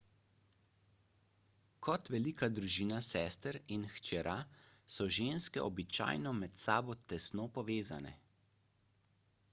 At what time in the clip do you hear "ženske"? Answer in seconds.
5.21-5.65